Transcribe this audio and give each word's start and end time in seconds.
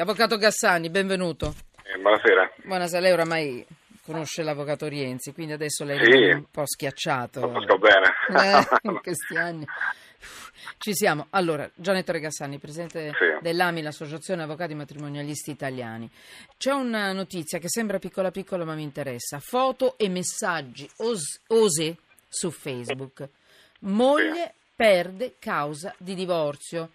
Avvocato 0.00 0.36
Gassani, 0.36 0.90
benvenuto. 0.90 1.54
Eh, 1.84 1.98
buonasera. 1.98 2.52
Buonasera, 2.64 3.00
lei 3.00 3.12
oramai 3.12 3.66
conosce 4.02 4.42
l'avvocato 4.42 4.86
Rienzi, 4.86 5.32
quindi 5.32 5.52
adesso 5.52 5.84
lei 5.84 5.98
Sì. 6.04 6.22
è 6.22 6.34
un 6.34 6.44
po' 6.50 6.66
schiacciato. 6.66 7.40
Lo 7.40 7.46
conosco 7.48 7.78
bene. 7.78 8.12
Eh, 8.28 8.66
in 8.82 9.00
questi 9.02 9.36
anni. 9.36 9.66
Ci 10.78 10.94
siamo. 10.94 11.26
Allora, 11.30 11.68
Gianetto 11.74 12.12
Regassani, 12.12 12.58
presidente 12.58 13.10
Sì. 13.10 13.38
dell'AMI, 13.40 13.82
l'Associazione 13.82 14.42
Avvocati 14.42 14.74
Matrimonialisti 14.74 15.50
Italiani. 15.50 16.08
C'è 16.58 16.72
una 16.72 17.12
notizia 17.12 17.58
che 17.58 17.68
sembra 17.68 17.98
piccola 17.98 18.30
piccola 18.30 18.64
ma 18.64 18.74
mi 18.74 18.82
interessa. 18.82 19.38
Foto 19.40 19.96
e 19.96 20.08
messaggi 20.08 20.88
os- 20.98 21.40
su 22.28 22.50
Facebook. 22.50 23.26
Moglie 23.80 24.52
perde 24.74 25.36
causa 25.38 25.94
di 25.98 26.14
divorzio. 26.14 26.90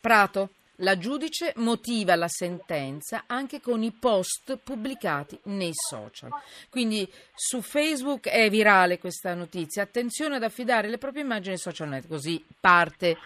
Prato, 0.00 0.50
la 0.80 0.98
giudice 0.98 1.52
motiva 1.56 2.14
la 2.14 2.28
sentenza 2.28 3.24
anche 3.26 3.60
con 3.60 3.82
i 3.82 3.92
post 3.92 4.56
pubblicati 4.62 5.38
nei 5.44 5.72
social. 5.72 6.30
Quindi 6.68 7.10
su 7.34 7.62
Facebook 7.62 8.28
è 8.28 8.50
virale 8.50 8.98
questa 8.98 9.34
notizia. 9.34 9.82
Attenzione 9.82 10.36
ad 10.36 10.42
affidare 10.42 10.88
le 10.88 10.98
proprie 10.98 11.22
immagini 11.22 11.54
ai 11.54 11.60
social 11.60 11.88
net, 11.88 12.06
così 12.06 12.44
parte 12.58 13.16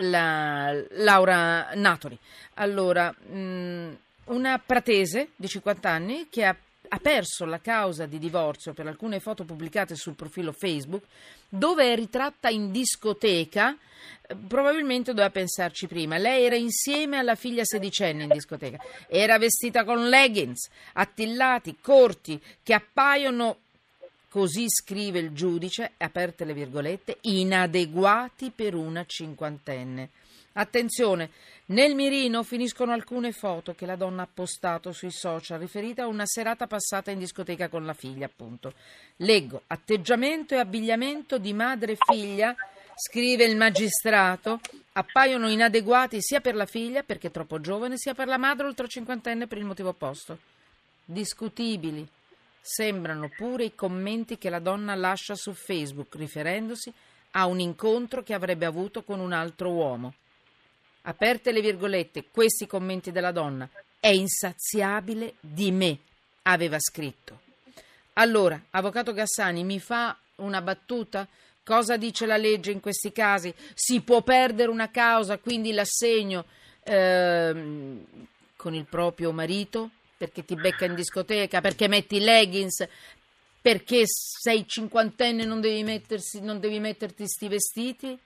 la 0.00 0.72
Laura 0.90 1.70
Natori. 1.74 2.18
Allora, 2.54 3.10
mh, 3.10 3.96
una 4.26 4.58
pratese 4.58 5.30
di 5.36 5.48
50 5.48 5.88
anni 5.88 6.26
che 6.30 6.44
ha, 6.44 6.56
ha 6.88 6.98
perso 6.98 7.44
la 7.44 7.60
causa 7.60 8.06
di 8.06 8.18
divorzio 8.18 8.72
per 8.72 8.86
alcune 8.86 9.20
foto 9.20 9.44
pubblicate 9.44 9.94
sul 9.94 10.14
profilo 10.14 10.52
Facebook, 10.52 11.04
dove 11.48 11.92
è 11.92 11.94
ritratta 11.94 12.48
in 12.48 12.70
discoteca. 12.72 13.76
eh, 14.26 14.34
Probabilmente 14.34 15.12
doveva 15.12 15.30
pensarci 15.30 15.86
prima. 15.86 16.16
Lei 16.18 16.44
era 16.44 16.56
insieme 16.56 17.18
alla 17.18 17.34
figlia 17.34 17.64
sedicenne 17.64 18.24
in 18.24 18.30
discoteca. 18.30 18.82
Era 19.06 19.38
vestita 19.38 19.84
con 19.84 20.08
leggings, 20.08 20.68
attillati, 20.94 21.76
corti, 21.80 22.40
che 22.62 22.74
appaiono 22.74 23.58
Così 24.30 24.66
scrive 24.68 25.20
il 25.20 25.32
giudice, 25.32 25.92
aperte 25.96 26.44
le 26.44 26.52
virgolette, 26.52 27.16
inadeguati 27.22 28.52
per 28.54 28.74
una 28.74 29.06
cinquantenne. 29.06 30.10
Attenzione, 30.52 31.30
nel 31.66 31.94
mirino 31.94 32.42
finiscono 32.42 32.92
alcune 32.92 33.32
foto 33.32 33.74
che 33.74 33.84
la 33.84 33.94
donna 33.94 34.22
ha 34.22 34.28
postato 34.32 34.92
sui 34.92 35.10
social 35.10 35.60
riferite 35.60 36.00
a 36.00 36.06
una 36.06 36.24
serata 36.24 36.66
passata 36.66 37.10
in 37.10 37.18
discoteca 37.18 37.68
con 37.68 37.84
la 37.84 37.92
figlia, 37.92 38.26
appunto. 38.26 38.72
Leggo, 39.16 39.62
atteggiamento 39.66 40.54
e 40.54 40.58
abbigliamento 40.58 41.38
di 41.38 41.52
madre 41.52 41.92
e 41.92 41.98
figlia, 41.98 42.56
scrive 42.94 43.44
il 43.44 43.56
magistrato, 43.56 44.60
appaiono 44.92 45.48
inadeguati 45.48 46.20
sia 46.20 46.40
per 46.40 46.54
la 46.54 46.66
figlia, 46.66 47.02
perché 47.02 47.30
troppo 47.30 47.60
giovane, 47.60 47.98
sia 47.98 48.14
per 48.14 48.26
la 48.26 48.38
madre 48.38 48.66
oltre 48.66 48.88
cinquantenne 48.88 49.46
per 49.46 49.58
il 49.58 49.64
motivo 49.64 49.90
opposto. 49.90 50.38
Discutibili. 51.04 52.06
Sembrano 52.60 53.30
pure 53.36 53.64
i 53.64 53.74
commenti 53.74 54.36
che 54.36 54.50
la 54.50 54.58
donna 54.58 54.94
lascia 54.94 55.34
su 55.34 55.52
Facebook 55.52 56.16
riferendosi 56.16 56.92
a 57.32 57.46
un 57.46 57.60
incontro 57.60 58.22
che 58.22 58.34
avrebbe 58.34 58.66
avuto 58.66 59.02
con 59.02 59.20
un 59.20 59.32
altro 59.32 59.70
uomo. 59.70 60.14
Aperte 61.02 61.52
le 61.52 61.60
virgolette, 61.60 62.26
questi 62.30 62.66
commenti 62.66 63.12
della 63.12 63.32
donna. 63.32 63.68
È 63.98 64.08
insaziabile 64.08 65.34
di 65.40 65.70
me, 65.70 65.98
aveva 66.42 66.78
scritto. 66.78 67.40
Allora, 68.14 68.60
avvocato 68.70 69.12
Gassani, 69.12 69.64
mi 69.64 69.78
fa 69.78 70.16
una 70.36 70.60
battuta? 70.60 71.26
Cosa 71.62 71.96
dice 71.96 72.26
la 72.26 72.36
legge 72.36 72.72
in 72.72 72.80
questi 72.80 73.12
casi? 73.12 73.54
Si 73.74 74.00
può 74.00 74.22
perdere 74.22 74.70
una 74.70 74.90
causa, 74.90 75.38
quindi 75.38 75.72
l'assegno 75.72 76.46
ehm, 76.82 78.04
con 78.56 78.74
il 78.74 78.86
proprio 78.86 79.32
marito? 79.32 79.90
Perché 80.16 80.44
ti 80.44 80.56
becca 80.56 80.84
in 80.84 80.94
discoteca? 80.94 81.60
Perché 81.60 81.86
metti 81.86 82.18
leggings? 82.18 82.86
Perché 83.60 84.04
sei 84.06 84.66
cinquantenne 84.66 85.42
e 85.42 85.46
non 85.46 85.60
devi, 85.60 85.82
metterti 85.84 87.28
sti 87.28 87.48
vestiti? 87.48 88.18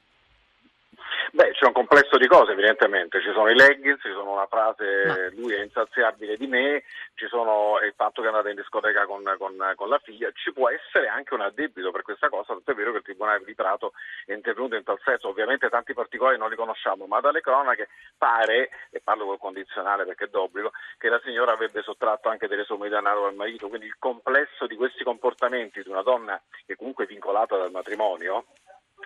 Beh, 1.35 1.53
c'è 1.53 1.65
un 1.65 1.73
complesso 1.73 2.19
di 2.19 2.27
cose, 2.27 2.53
evidentemente. 2.53 3.19
Ci 3.23 3.33
sono 3.33 3.49
i 3.49 3.55
leggings, 3.55 4.03
ci 4.03 4.13
sono 4.13 4.33
una 4.33 4.45
frase, 4.45 5.31
lui 5.35 5.55
è 5.55 5.63
insaziabile 5.63 6.37
di 6.37 6.47
me, 6.47 6.85
ci 7.15 7.27
sono 7.27 7.79
il 7.83 7.95
fatto 7.97 8.21
che 8.21 8.27
è 8.27 8.31
andata 8.31 8.51
in 8.51 8.57
discoteca 8.57 9.07
con, 9.07 9.23
con- 9.39 9.73
con 9.75 9.89
la 9.89 9.99
figlia. 9.99 10.31
Ci 10.35 10.53
può 10.53 10.69
essere 10.69 11.09
anche 11.09 11.33
un 11.33 11.41
addebito 11.41 11.91
per 11.91 12.03
questa 12.03 12.29
cosa, 12.29 12.53
tanto 12.53 12.73
è 12.73 12.75
vero 12.75 12.91
che 12.91 12.99
il 12.99 13.05
Tribunale 13.05 13.43
di 13.47 13.55
Prato 13.55 13.95
è 14.27 14.35
intervenuto 14.35 14.77
in 14.77 14.85
tal 14.85 15.01
senso. 15.03 15.29
Ovviamente 15.29 15.71
tanti 15.71 15.95
particolari 15.95 16.37
non 16.37 16.51
li 16.51 16.57
conosciamo, 16.57 17.07
ma 17.07 17.21
dalle 17.21 17.41
cronache 17.41 17.89
pare, 18.19 18.69
e 18.91 19.01
parlo 19.03 19.25
col 19.25 19.39
condizionale 19.39 20.05
perché 20.05 20.25
è 20.25 20.29
d'obbligo, 20.29 20.71
che 20.99 21.09
la 21.09 21.21
signora 21.25 21.53
avrebbe 21.53 21.81
sottratto 21.81 22.29
anche 22.29 22.47
delle 22.47 22.65
somme 22.65 22.89
di 22.89 22.95
denaro 22.95 23.25
al 23.25 23.35
marito. 23.35 23.69
Quindi 23.69 23.87
il 23.87 23.97
complesso 23.99 24.67
di 24.67 24.77
questi 24.77 25.03
comportamenti 25.03 25.83
di 25.83 25.89
una 25.89 26.03
donna 26.03 26.39
che 26.67 26.77
comunque 26.77 27.05
è 27.05 27.07
vincolata 27.07 27.57
dal 27.57 27.71
matrimonio 27.71 28.45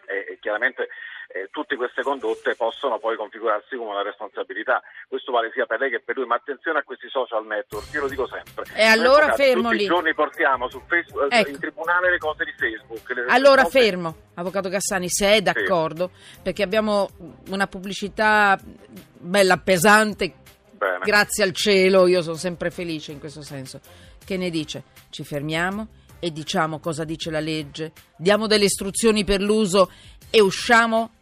e, 0.07 0.27
e 0.31 0.39
chiaramente 0.41 0.89
eh, 1.29 1.49
tutte 1.51 1.77
queste 1.77 2.03
condotte 2.03 2.55
possono 2.55 2.99
poi 2.99 3.17
configurarsi 3.17 3.77
come 3.77 3.91
una 3.91 4.03
responsabilità. 4.03 4.81
Questo 5.09 5.33
vale 5.33 5.51
sia 5.53 5.67
per 5.67 5.81
lei 5.81 5.91
che 5.91 6.01
per 6.01 6.17
lui, 6.17 6.27
ma 6.27 6.37
attenzione 6.37 6.79
a 6.79 6.83
questi 6.83 7.09
social 7.09 7.45
network, 7.47 7.93
io 7.93 8.01
lo 8.03 8.09
dico 8.09 8.27
sempre. 8.29 8.65
E 8.75 8.85
allora 8.85 9.25
avvocati 9.27 9.43
fermo 9.43 9.63
tutti 9.71 9.77
lì. 9.77 9.83
i 9.85 9.87
giorni 9.87 10.15
portiamo 10.15 10.69
su 10.69 10.81
Facebook, 10.87 11.33
eh, 11.33 11.39
Ecco. 11.41 11.51
in 11.51 11.59
tribunale 11.61 12.11
le 12.11 12.19
cose 12.19 12.45
di 12.45 12.53
Facebook. 12.57 13.11
le- 13.11 13.25
Allora 13.29 13.63
le 13.63 13.69
cose- 13.69 13.81
fermo, 13.81 14.17
Avvocato 14.35 14.69
Gassani, 14.69 15.09
se 15.09 15.33
è 15.35 15.41
d'accordo, 15.41 16.11
perché 16.43 16.63
abbiamo 16.63 17.09
una 17.49 17.67
pubblicità 17.67 18.59
bella 19.19 19.57
pesante, 19.59 20.33
Bene. 20.73 20.99
grazie 21.05 21.43
al 21.45 21.53
cielo, 21.53 22.07
io 22.07 22.23
sono 22.23 22.37
sempre 22.37 22.71
felice 22.71 23.13
in 23.13 23.19
questo 23.19 23.43
senso. 23.43 23.81
Che 24.25 24.37
ne 24.37 24.51
dice? 24.51 24.83
Ci 25.11 25.25
fermiamo 25.25 25.89
e 26.19 26.31
diciamo 26.33 26.79
cosa 26.81 27.05
dice 27.05 27.31
la 27.31 27.41
legge, 27.41 27.93
diamo 28.17 28.47
delle 28.47 28.65
istruzioni 28.65 29.25
per 29.25 29.41
l'uso 29.41 29.91
e 30.31 30.41
usciamo 30.41 31.13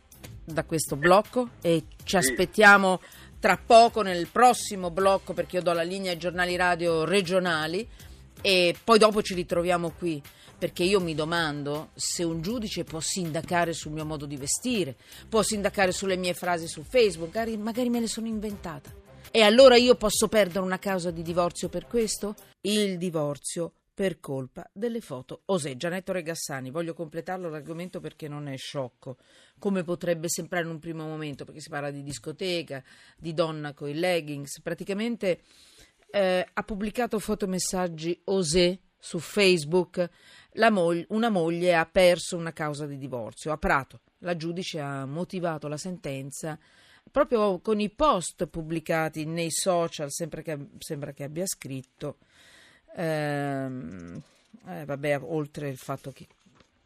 da 0.45 0.65
questo 0.65 0.97
blocco 0.97 1.51
e 1.61 1.85
ci 2.05 2.17
aspettiamo 2.17 3.01
tra 3.41 3.59
poco 3.65 4.03
nel 4.03 4.29
prossimo 4.29 4.91
blocco 4.91 5.33
perché 5.33 5.57
io 5.57 5.63
do 5.63 5.73
la 5.73 5.83
linea 5.83 6.13
ai 6.13 6.19
giornali 6.19 6.57
radio 6.57 7.05
regionali 7.05 7.87
e 8.41 8.77
poi 8.83 8.99
dopo 8.99 9.23
ci 9.23 9.35
ritroviamo 9.35 9.91
qui 9.91 10.23
perché 10.57 10.83
io 10.83 11.01
mi 11.01 11.15
domando 11.15 11.91
se 11.95 12.23
un 12.23 12.41
giudice 12.41 12.85
può 12.85 13.01
sindacare 13.01 13.73
sul 13.73 13.93
mio 13.93 14.05
modo 14.05 14.25
di 14.25 14.37
vestire, 14.37 14.97
può 15.29 15.43
sindacare 15.43 15.93
sulle 15.93 16.17
mie 16.17 16.33
frasi 16.33 16.69
su 16.69 16.83
Facebook, 16.83 17.35
magari, 17.35 17.57
magari 17.59 17.91
me 17.91 18.01
le 18.01 18.09
sono 18.09 18.29
inventata. 18.29 18.91
E 19.31 19.43
allora 19.43 19.77
io 19.77 19.97
posso 19.97 20.29
perdere 20.29 20.65
una 20.65 20.79
causa 20.79 21.11
di 21.11 21.23
divorzio 21.23 21.69
per 21.69 21.87
questo? 21.87 22.35
Il 22.63 22.97
divorzio 22.97 23.73
per 23.95 24.19
colpa 24.19 24.69
delle 24.73 25.01
foto. 25.01 25.43
Osè, 25.47 25.77
Gianetto 25.77 26.13
Regassani, 26.13 26.71
voglio 26.71 26.95
completarlo 26.95 27.49
l'argomento 27.49 28.01
perché 28.01 28.27
non 28.27 28.49
è 28.49 28.57
sciocco, 28.57 29.19
come 29.59 29.85
potrebbe 29.85 30.29
sembrare 30.29 30.65
in 30.65 30.73
un 30.73 30.79
primo 30.81 31.07
momento, 31.07 31.45
perché 31.45 31.61
si 31.61 31.69
parla 31.69 31.91
di 31.91 32.03
discoteca, 32.03 32.83
di 33.17 33.33
donna 33.33 33.73
con 33.73 33.89
i 33.89 33.95
leggings, 33.95 34.61
praticamente 34.61 35.41
eh, 36.11 36.47
ha 36.53 36.63
pubblicato 36.65 37.19
fotomessaggi 37.21 38.21
Osè 38.25 38.77
su 38.99 39.19
Facebook, 39.21 40.11
moglie- 40.71 41.07
una 41.11 41.29
moglie 41.29 41.75
ha 41.75 41.87
perso 41.87 42.37
una 42.37 42.53
causa 42.53 42.87
di 42.87 42.99
divorzio, 42.99 43.53
a 43.53 43.59
Prato. 43.59 44.01
La 44.19 44.35
giudice 44.35 44.81
ha 44.81 45.05
motivato 45.07 45.69
la 45.69 45.77
sentenza 45.77 46.59
proprio 47.11 47.61
con 47.61 47.81
i 47.81 47.91
post 47.91 48.47
pubblicati 48.47 49.25
nei 49.25 49.51
social, 49.51 50.11
sempre 50.11 50.43
che, 50.43 50.59
sembra 50.79 51.13
che 51.13 51.25
abbia 51.25 51.47
scritto, 51.47 52.19
ehm, 52.95 54.23
eh, 54.67 54.85
vabbè, 54.85 55.21
oltre 55.23 55.69
il 55.69 55.77
fatto 55.79 56.11
che 56.13 56.27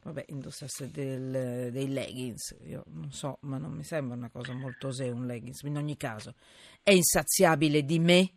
vabbè, 0.03 0.25
indossasse 0.29 0.91
del- 0.91 1.71
dei 1.71 1.89
leggings, 1.89 2.57
io 2.65 2.85
non 2.89 3.13
so, 3.13 3.39
ma 3.43 3.59
non 3.59 3.73
mi 3.73 3.83
sembra 3.85 4.17
una 4.17 4.31
cosa 4.31 4.53
molto 4.53 4.89
osè 4.89 5.09
un 5.09 5.27
leggings, 5.27 5.63
in 5.63 5.77
ogni 5.77 5.97
caso 5.97 6.35
è 6.83 6.93
insaziabile 6.93 7.85
di 7.85 7.99
me, 7.99 8.31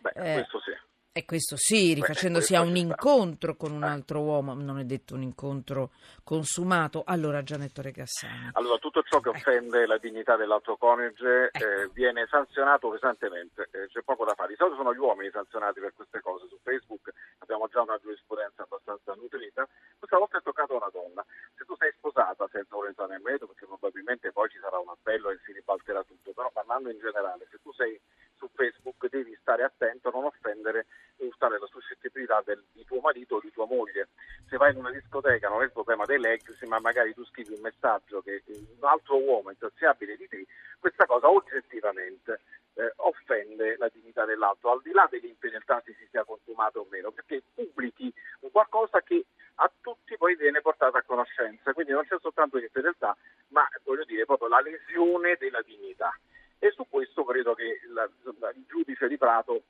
Beh, 0.00 0.10
eh, 0.14 0.32
questo 0.34 0.60
sì. 0.60 0.70
E 1.12 1.24
questo 1.24 1.56
sì, 1.56 1.94
rifacendosi 1.94 2.54
a 2.54 2.60
un 2.60 2.76
incontro 2.76 3.56
con 3.56 3.72
un 3.72 3.82
altro 3.82 4.20
uomo, 4.20 4.54
non 4.54 4.78
è 4.78 4.84
detto 4.84 5.14
un 5.14 5.22
incontro 5.22 5.90
consumato, 6.22 7.02
allora 7.04 7.42
Gianetto 7.42 7.82
Regassani. 7.82 8.50
Allora, 8.52 8.78
tutto 8.78 9.02
ciò 9.02 9.18
che 9.20 9.30
offende 9.30 9.86
la 9.86 9.98
dignità 9.98 10.36
dell'altro 10.36 10.76
coniuge 10.76 11.50
eh, 11.50 11.88
viene 11.92 12.26
sanzionato 12.30 12.88
pesantemente, 12.90 13.68
eh, 13.72 13.88
c'è 13.88 14.02
poco 14.02 14.24
da 14.24 14.34
fare. 14.34 14.50
Di 14.50 14.56
solito 14.56 14.76
sono 14.76 14.94
gli 14.94 14.98
uomini 14.98 15.30
sanzionati 15.30 15.80
per 15.80 15.92
queste 15.92 16.20
cose. 16.20 16.46
Su 16.48 16.58
Facebook 16.62 17.10
abbiamo 17.38 17.66
già 17.66 17.80
una 17.82 17.98
giurisprudenza 17.98 18.62
abbastanza 18.62 19.14
nutrita, 19.14 19.66
questa 19.98 20.18
volta 20.18 20.38
è 20.38 20.42
toccato 20.42 20.74
a 20.74 20.76
una 20.76 20.90
donna. 20.92 21.24
Se 21.56 21.64
tu 21.64 21.74
sei 21.76 21.90
sposata 21.96 22.46
senza 22.52 22.76
voler 22.76 22.90
entrare 22.90 23.12
nel 23.12 23.22
merito, 23.22 23.46
perché 23.46 23.66
probabilmente 23.66 24.30
poi 24.30 24.48
ci 24.50 24.58
sarà 24.60 24.78
un 24.78 24.90
appello 24.90 25.30
e 25.30 25.40
si 25.44 25.52
ribalterà 25.52 26.04
tutto, 26.04 26.30
però 26.30 26.50
parlando 26.52 26.90
in 26.90 26.98
generale, 27.00 27.48
se 27.50 27.58
tu 27.60 27.72
sei 27.72 27.98
su 28.38 28.48
Facebook 28.54 29.08
devi 29.08 29.36
stare 29.40 29.64
attento 29.64 30.08
a 30.08 30.12
non 30.12 30.24
offendere 30.24 30.86
e 31.16 31.26
urtare 31.26 31.58
la 31.58 31.66
suscettibilità 31.66 32.42
del, 32.44 32.64
di 32.72 32.84
tuo 32.84 33.00
marito 33.00 33.36
o 33.36 33.40
di 33.40 33.52
tua 33.52 33.66
moglie. 33.66 34.08
Se 34.48 34.56
vai 34.56 34.72
in 34.72 34.78
una 34.78 34.90
discoteca 34.90 35.48
non 35.48 35.62
è 35.62 35.64
il 35.64 35.72
problema 35.72 36.04
dei 36.04 36.18
legs, 36.18 36.60
ma 36.62 36.78
magari 36.80 37.12
tu 37.14 37.24
scrivi 37.26 37.54
un 37.54 37.60
messaggio 37.60 38.22
che 38.22 38.42
un 38.46 38.88
altro 38.88 39.18
uomo 39.18 39.50
insaziabile 39.50 40.16
di 40.16 40.28
te, 40.28 40.46
questa 40.78 41.06
cosa 41.06 41.28
oggettivamente 41.28 42.40
eh, 42.74 42.92
offende 42.96 43.76
la 43.76 43.90
dignità 43.92 44.24
dell'altro, 44.24 44.70
al 44.70 44.82
di 44.82 44.92
là 44.92 45.06
dell'infedeltà 45.10 45.82
se 45.84 45.94
si 45.98 46.06
sia 46.10 46.24
consumato 46.24 46.80
o 46.80 46.86
meno, 46.88 47.10
perché 47.10 47.42
pubblichi 47.54 48.12
un 48.40 48.50
qualcosa 48.50 49.00
che 49.02 49.26
a 49.56 49.70
tutti 49.80 50.16
poi 50.16 50.36
viene 50.36 50.60
portato 50.60 50.96
a 50.96 51.02
conoscenza, 51.02 51.72
quindi 51.72 51.92
non 51.92 52.06
c'è 52.06 52.16
soltanto 52.20 52.58
l'infedeltà, 52.58 53.16
ma 53.48 53.66
voglio 53.82 54.04
dire 54.04 54.24
proprio 54.24 54.48
la 54.48 54.60
lesione 54.60 55.36
della 55.38 55.62
dignità. 55.62 56.16
E 56.58 56.72
su 56.72 56.86
questo 56.88 57.24
credo 57.24 57.54
che 57.54 57.80
la, 57.92 58.08
la, 58.38 58.50
il 58.50 58.64
giudice 58.66 59.06
di 59.06 59.16
Prato 59.16 59.62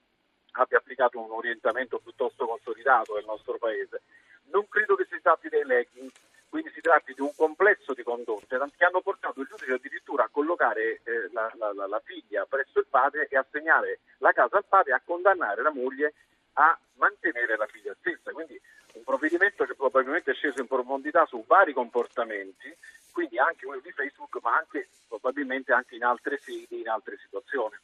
abbia 0.52 0.78
applicato 0.78 1.20
un 1.20 1.30
orientamento 1.30 1.98
piuttosto 1.98 2.46
consolidato 2.46 3.14
nel 3.14 3.24
nostro 3.26 3.58
paese. 3.58 4.02
Non 4.50 4.66
credo 4.68 4.96
che 4.96 5.06
si 5.10 5.20
tratti 5.20 5.48
dei 5.48 5.64
leggings, 5.64 6.12
quindi 6.48 6.70
si 6.70 6.80
tratti 6.80 7.12
di 7.12 7.20
un 7.20 7.34
complesso 7.36 7.92
di 7.92 8.02
condotte 8.02 8.58
che 8.76 8.84
hanno 8.84 9.02
portato 9.02 9.40
il 9.40 9.46
giudice 9.46 9.74
addirittura 9.74 10.24
a 10.24 10.28
collocare 10.28 11.00
eh, 11.04 11.28
la, 11.32 11.52
la, 11.58 11.86
la, 11.86 12.00
figlia 12.02 12.46
presso 12.46 12.78
il 12.78 12.86
padre 12.88 13.28
e 13.28 13.36
assegnare 13.36 14.00
la 14.18 14.32
casa 14.32 14.56
al 14.56 14.64
padre 14.64 14.92
e 14.92 14.94
a 14.94 15.02
condannare 15.04 15.62
la 15.62 15.70
moglie 15.70 16.14
a 16.54 16.76
mantenere 16.94 17.56
la 17.56 17.66
figlia 17.66 17.94
stessa. 18.00 18.32
Quindi 18.32 18.58
un 18.94 19.04
provvedimento 19.04 19.64
che 19.64 19.74
probabilmente 19.74 20.30
è 20.30 20.34
sceso 20.34 20.60
in 20.60 20.66
profondità 20.66 21.26
su 21.26 21.44
vari 21.46 21.72
comportamenti, 21.72 22.74
quindi 23.12 23.38
anche 23.38 23.66
quello 23.66 23.82
di 23.82 23.92
Facebook, 23.92 24.38
ma 24.42 24.56
anche 24.56 24.88
probabilmente 25.28 25.72
anche 25.72 25.96
in 25.96 26.04
altre 26.04 26.38
sedi, 26.40 26.80
in 26.80 26.88
altre 26.88 27.18
situazioni. 27.22 27.76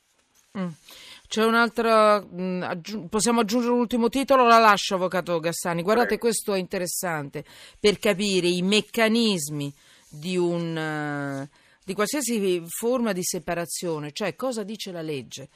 Mm. 0.58 0.68
C'è 1.26 1.44
un'altra. 1.44 2.16
Aggiung- 2.16 3.08
possiamo 3.08 3.40
aggiungere 3.40 3.72
un 3.72 3.80
ultimo 3.80 4.08
titolo? 4.08 4.46
La 4.46 4.58
lascio, 4.58 4.94
Avvocato 4.94 5.38
Gassani. 5.40 5.82
Guardate, 5.82 6.18
questo 6.18 6.54
è 6.54 6.58
interessante 6.58 7.44
per 7.78 7.98
capire 7.98 8.48
i 8.48 8.62
meccanismi 8.62 9.72
di 10.08 10.36
un. 10.36 11.48
Uh, 11.50 11.62
di 11.84 11.92
qualsiasi 11.92 12.62
forma 12.66 13.12
di 13.12 13.22
separazione, 13.22 14.12
cioè 14.12 14.34
cosa 14.36 14.62
dice 14.62 14.90
la 14.90 15.02
legge 15.02 15.50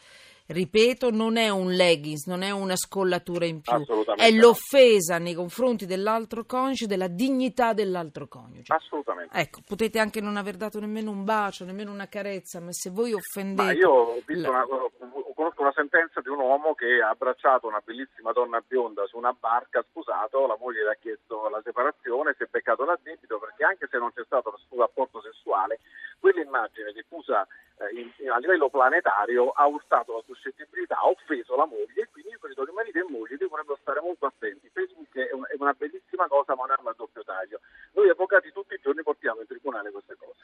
ripeto, 0.49 1.11
non 1.11 1.37
è 1.37 1.49
un 1.49 1.73
leggings, 1.73 2.27
non 2.27 2.43
è 2.43 2.50
una 2.50 2.77
scollatura 2.77 3.45
in 3.45 3.61
più, 3.61 3.73
è 4.17 4.31
l'offesa 4.31 5.19
nei 5.19 5.35
confronti 5.35 5.87
dell'altro 5.87 6.45
coniuge, 6.45 6.87
della 6.87 7.09
dignità 7.09 7.73
dell'altro 7.73 8.29
coniuge. 8.29 8.73
Assolutamente. 8.73 9.37
Ecco, 9.37 9.61
potete 9.67 9.99
anche 9.99 10.21
non 10.21 10.37
aver 10.37 10.56
dato 10.56 10.81
nemmeno 10.81 11.11
un 11.11 11.25
bacio, 11.25 11.65
nemmeno 11.65 11.93
una 11.93 12.09
carezza, 12.09 12.61
ma 12.61 12.73
se 12.73 12.91
voi 12.91 13.12
offendete... 13.12 13.62
Ma 13.62 13.73
io 13.73 13.91
ho 13.91 14.23
visto 14.25 14.50
la... 14.50 14.65
una, 14.65 15.12
conosco 15.58 15.62
una 15.62 15.72
sentenza 15.75 16.20
di 16.20 16.28
un 16.28 16.38
uomo 16.38 16.75
che 16.75 17.02
ha 17.02 17.10
abbracciato 17.10 17.66
una 17.66 17.82
bellissima 17.84 18.32
donna 18.32 18.62
bionda 18.66 19.05
su 19.06 19.16
una 19.16 19.32
barca, 19.32 19.82
sposato, 19.82 20.46
la 20.46 20.56
moglie 20.58 20.84
le 20.84 20.90
ha 20.90 20.96
chiesto 21.00 21.49
la 21.49 21.60
separazione, 21.64 22.34
si 22.37 22.44
è 22.44 22.46
beccato 22.49 22.84
l'addebito 22.84 23.38
perché 23.38 23.64
anche 23.64 23.88
se 23.90 23.99
non 23.99 24.12
c'è 24.12 24.22
stato 24.25 24.55
un 24.69 24.78
rapporto 24.78 25.20
sessuale, 25.20 25.81
quell'immagine 26.20 26.93
diffusa 26.93 27.46
eh, 27.78 28.28
a 28.28 28.38
livello 28.38 28.69
planetario 28.69 29.50
ha 29.50 29.66
urtato 29.66 30.14
la 30.14 30.22
suscettibilità, 30.25 30.99
ha 30.99 31.08
offeso 31.08 31.56
la 31.56 31.66
moglie 31.66 32.02
e 32.02 32.08
quindi 32.11 32.31
io 32.31 32.38
credo 32.38 32.64
che 32.64 32.72
marito 32.72 32.99
e 32.99 33.06
moglie 33.08 33.37
dovrebbero 33.37 33.78
stare 33.81 34.00
molto 34.00 34.26
attenti. 34.26 34.70
Facebook 34.72 35.14
è, 35.14 35.32
un, 35.32 35.44
è 35.49 35.56
una 35.58 35.75
bellissima 35.76 36.26
cosa 36.28 36.54
ma 36.54 36.64
un'arma 36.64 36.90
a 36.90 36.94
doppio 36.96 37.25
taglio. 37.25 37.61
Noi 37.93 38.08
avvocati 38.08 38.52
tutti 38.52 38.75
i 38.75 38.81
giorni 38.82 39.02
portiamo 39.02 39.40
in 39.40 39.46
tribunale 39.46 39.90
queste 39.90 40.16
cose. 40.16 40.38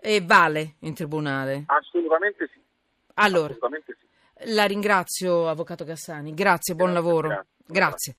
E 0.00 0.22
vale 0.24 0.76
in 0.80 0.94
tribunale? 0.94 1.64
Assolutamente 1.66 2.48
sì. 2.52 2.58
Allora, 3.14 3.52
Assolutamente 3.52 3.96
sì. 3.98 4.09
La 4.44 4.64
ringrazio 4.64 5.48
Avvocato 5.48 5.84
Cassani, 5.84 6.32
grazie, 6.32 6.74
buon 6.74 6.92
lavoro. 6.92 7.28
Grazie. 7.28 7.46
grazie. 7.66 8.08